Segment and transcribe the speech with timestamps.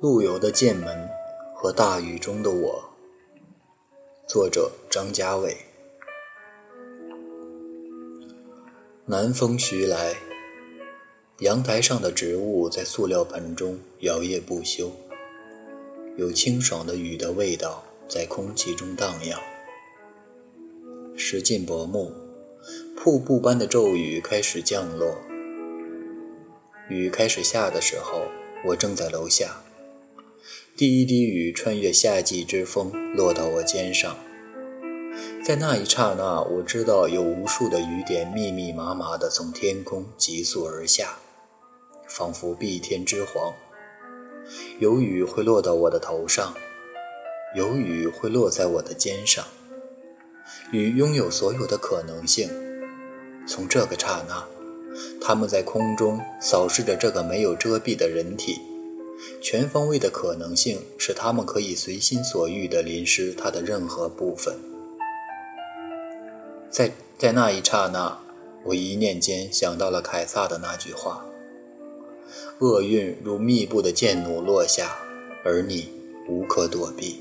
[0.00, 1.10] 陆游的剑门
[1.52, 2.84] 和大雨中的我，
[4.28, 5.56] 作者张家伟。
[9.06, 10.14] 南风徐来，
[11.40, 14.92] 阳台上的植物在塑料盆中摇曳不休，
[16.16, 19.40] 有清爽的雨的味道在空气中荡漾。
[21.16, 22.12] 时近薄暮，
[22.96, 25.18] 瀑布般的骤雨开始降落。
[26.88, 28.28] 雨开始下的时候，
[28.64, 29.60] 我正在楼下。
[30.78, 34.16] 第一滴雨穿越夏季之风，落到我肩上。
[35.42, 41.18] 在那一刹那，我知道有无数的雨点密密麻麻地从天空急速而下，
[42.06, 43.52] 仿佛碧天之黄。
[44.78, 46.54] 有雨会落到我的头上，
[47.56, 49.44] 有雨会落在我的肩上。
[50.70, 52.48] 雨拥有所有的可能性。
[53.48, 54.46] 从这个刹那，
[55.20, 58.60] 它们在空中扫视着这个没有遮蔽的人体。
[59.40, 64.54] 全方位的可能性使他们可以随心所欲地淋湿它的任何部分。
[66.70, 68.18] 在在那一刹那，
[68.64, 71.24] 我一念间想到了凯撒的那句话
[72.60, 74.98] ：“厄运如密布的箭弩落下，
[75.44, 75.88] 而你
[76.28, 77.20] 无可躲避。”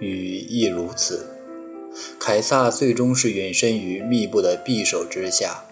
[0.00, 1.26] 雨亦如此。
[2.18, 5.64] 凯撒最终是陨身于密布的匕首之下，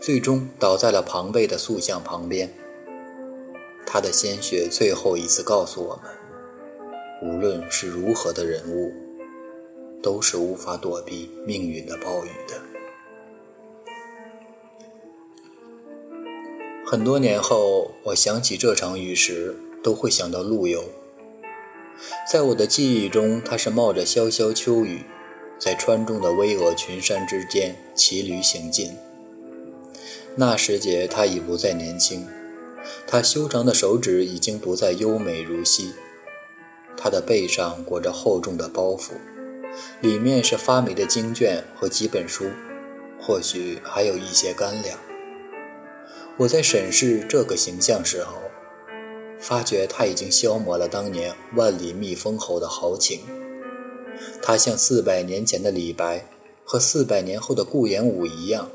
[0.00, 2.52] 最终倒在了庞贝的塑像旁边。
[3.92, 8.92] 他的鲜血最后一次告诉我们：无论是如何的人物，
[10.00, 12.54] 都是无法躲避命运的暴雨的。
[16.86, 20.84] 很多年后，我想起这场雨时，都会想到陆游。
[22.30, 25.02] 在我的记忆中，他是冒着潇潇秋雨，
[25.58, 28.92] 在川中的巍峨群山之间骑驴行进。
[30.36, 32.24] 那时节，他已不再年轻。
[33.06, 35.92] 他修长的手指已经不再优美如昔，
[36.96, 39.12] 他的背上裹着厚重的包袱，
[40.00, 42.46] 里面是发霉的经卷和几本书，
[43.20, 44.98] 或许还有一些干粮。
[46.38, 48.34] 我在审视这个形象时候，
[49.38, 53.20] 发觉他已经消磨了当年万里觅封侯的豪情，
[54.42, 56.26] 他像四百年前的李白
[56.64, 58.70] 和四百年后的顾炎武一样，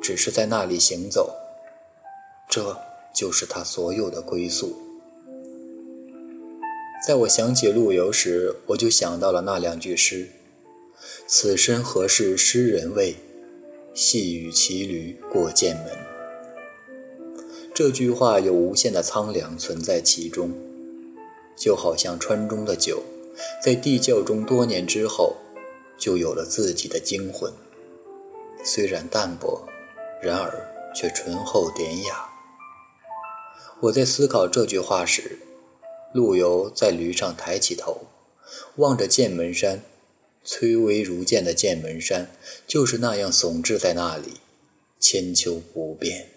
[0.00, 1.34] 只是在那里行走。
[2.48, 2.76] 这。
[3.14, 4.76] 就是他所有的归宿。
[7.06, 10.28] 在我想起陆游时，我就想到了那两句诗
[11.26, 13.16] ：“此身何事诗人味，
[13.92, 15.86] 细雨骑驴过剑门。”
[17.74, 20.52] 这句话有无限的苍凉存在其中，
[21.56, 23.02] 就好像川中的酒，
[23.64, 25.36] 在地窖中多年之后，
[25.98, 27.52] 就有了自己的精魂。
[28.64, 29.66] 虽然淡薄，
[30.22, 30.52] 然而
[30.94, 32.31] 却醇厚典雅。
[33.82, 35.40] 我在思考这句话时，
[36.14, 38.02] 陆游在驴上抬起头，
[38.76, 39.82] 望着剑门山，
[40.44, 42.30] 崔巍如剑的剑门山
[42.64, 44.34] 就是那样耸峙在那里，
[45.00, 46.28] 千秋不变。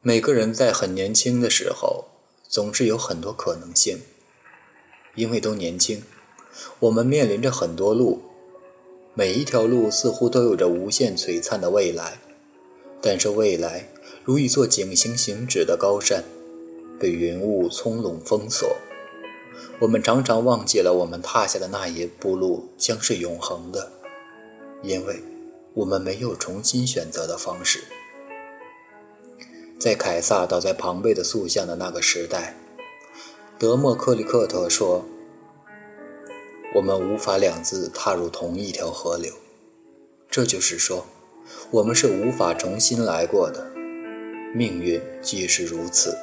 [0.00, 2.06] 每个人在很年轻的时候，
[2.48, 4.00] 总是有很多可能性，
[5.14, 6.02] 因为都年轻，
[6.78, 8.22] 我们面临着很多路，
[9.12, 12.18] 每一条路似乎都有着无限璀璨的未来。
[13.02, 13.88] 但是未来
[14.24, 16.22] 如一座景行行止的高山，
[16.98, 18.76] 被云雾葱茏封锁。
[19.78, 23.90] 我们常常忘记了，我们踏下的那一步路将是永恒的，
[24.82, 25.22] 因为
[25.72, 27.82] 我们没有重新选择的方式。
[29.78, 32.54] 在凯撒倒在庞贝的塑像的那个时代，
[33.58, 35.06] 德莫克利克特说
[36.76, 39.32] ：“我们无法两字踏入同一条河流。”
[40.30, 41.06] 这就是说。
[41.70, 43.70] 我们是无法重新来过的，
[44.54, 46.16] 命运即是如此。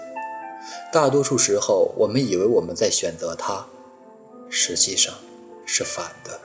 [0.92, 3.66] 大多数时候，我们以为我们在选择它，
[4.50, 5.14] 实际上
[5.66, 6.40] 是反的。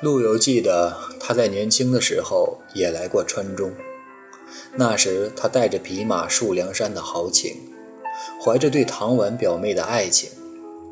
[0.00, 3.72] 陆游记得他在年轻的时候也来过川中，
[4.74, 7.56] 那时他带着匹马戍梁山的豪情，
[8.44, 10.30] 怀着对唐婉表妹的爱情，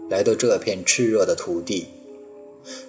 [0.09, 1.89] 来到这片炽热的土地。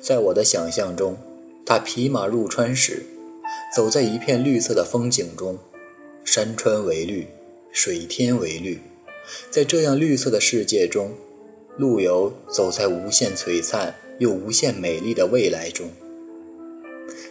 [0.02, 1.18] 在我的想象中，
[1.66, 3.04] 他匹马入川时，
[3.76, 5.58] 走在一片绿色的风景中，
[6.24, 7.28] 山川为绿，
[7.72, 8.80] 水天为绿，
[9.50, 11.12] 在这样绿色的世界中，
[11.78, 15.90] 陆游走在无限璀璨又无限美丽的未来中。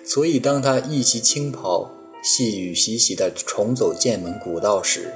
[0.04, 1.90] 所以，当他一袭青袍，
[2.22, 5.12] 细雨习习地重走剑门古道时，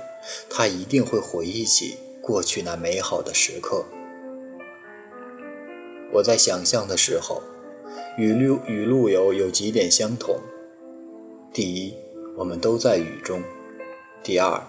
[0.49, 3.85] 他一定会回忆起过去那美好的时刻。
[6.15, 7.43] 我在想象的时候，
[8.17, 10.37] 与陆与陆游有几点相同：
[11.53, 11.97] 第一，
[12.37, 13.41] 我们都在雨中；
[14.23, 14.63] 第二，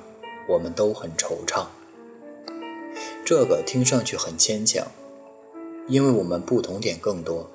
[0.48, 1.68] 我们都很惆怅。
[3.24, 4.88] 这个听上去很牵强，
[5.88, 7.48] 因为我们不同点更多。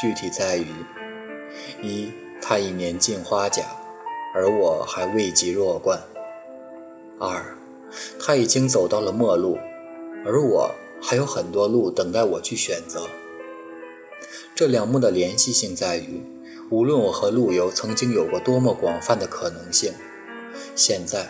[0.00, 0.66] 具体在于：
[1.82, 3.64] 一，他已年近花甲，
[4.36, 5.98] 而我还未及弱冠；
[7.18, 7.56] 二，
[8.20, 9.58] 他已经走到了末路，
[10.24, 10.70] 而我
[11.06, 13.06] 还有很多路等待我去选择。
[14.54, 16.22] 这两幕的联系性在于，
[16.70, 19.92] 无论我和陆游曾经有过多么广泛的可能性，
[20.74, 21.28] 现在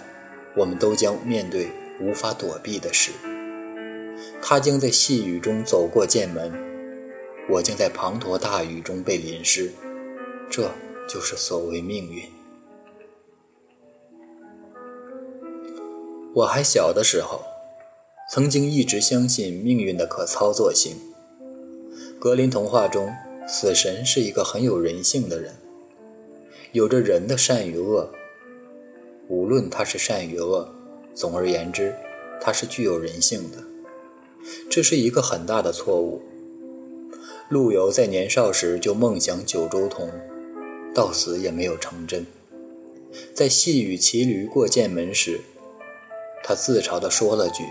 [0.57, 3.11] 我们都将面对无法躲避的事。
[4.41, 6.53] 他将在细雨中走过剑门，
[7.51, 9.73] 我将在滂沱大雨中被淋湿，
[10.49, 10.71] 这
[11.09, 12.23] 就是所谓命运。
[16.33, 17.43] 我还小的时候，
[18.35, 20.97] 曾经一直相信命运的可操作性。
[22.19, 23.09] 格林童话中，
[23.47, 25.55] 死神是一个很有人性的人，
[26.73, 28.11] 有着人的善与恶。
[29.29, 30.69] 无论他是善与恶，
[31.15, 31.95] 总而言之，
[32.41, 33.59] 他是具有人性的。
[34.69, 36.21] 这是一个很大的错误。
[37.49, 40.11] 陆游在年少时就梦想九州同，
[40.93, 42.27] 到死也没有成真。
[43.33, 45.41] 在细雨骑驴过剑门时，
[46.43, 47.63] 他自嘲地说了句：“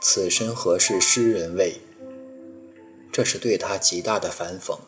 [0.00, 1.80] 此身何事诗人味？”
[3.12, 4.78] 这是对他极大的反讽，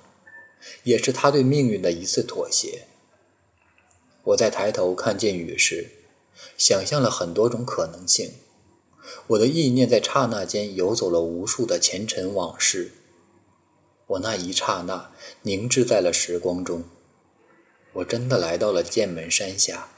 [0.84, 2.86] 也是他对命运的一次妥协。
[4.22, 5.88] 我在抬头看见雨时，
[6.56, 8.32] 想象了很多种可能性。
[9.28, 12.92] 我的意念在刹那间游走了无数的前尘往事，
[14.06, 15.10] 我那一刹那
[15.42, 16.84] 凝滞在了时光中。
[17.94, 19.88] 我真的来到了剑门山下，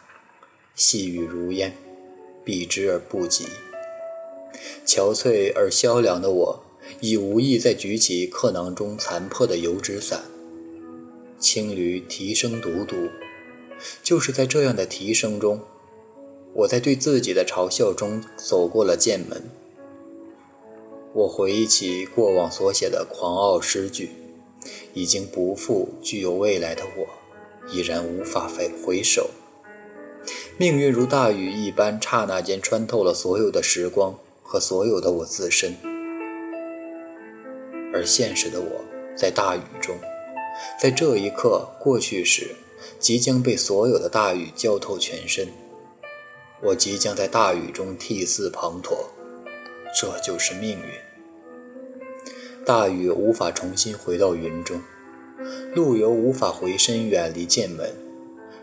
[0.74, 1.76] 细雨如烟，
[2.44, 3.46] 避之而不及。
[4.86, 6.64] 憔悴而萧凉的我，
[7.00, 10.22] 已无意再举起客囊中残破的油纸伞。
[11.38, 13.08] 青驴蹄声笃笃，
[14.02, 15.60] 就是在这样的蹄声中。
[16.54, 19.42] 我在对自己的嘲笑中走过了剑门。
[21.14, 24.10] 我回忆起过往所写的狂傲诗句，
[24.94, 27.06] 已经不复具有未来的我，
[27.72, 29.30] 已然无法回回首。
[30.58, 34.18] 命运如大雨一般，刹那间穿透了所有的时光
[34.52, 35.74] 和所有的我自身。
[37.90, 38.84] 而现实的我，
[39.16, 39.96] 在大雨中，
[40.78, 42.54] 在这一刻过去时，
[42.98, 45.48] 即将被所有的大雨浇透全身。
[46.62, 49.06] 我即将在大雨中涕泗滂沱，
[49.98, 50.86] 这就是命运。
[52.66, 54.82] 大雨无法重新回到云中，
[55.74, 57.90] 陆游无法回身远离剑门，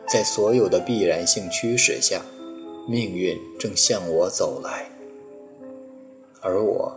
[0.07, 2.21] 在所有的必然性驱使下，
[2.87, 4.91] 命运正向我走来，
[6.41, 6.95] 而我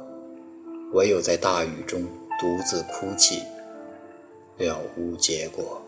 [0.92, 2.02] 唯有在大雨中
[2.40, 3.42] 独自哭泣，
[4.58, 5.81] 了无结果。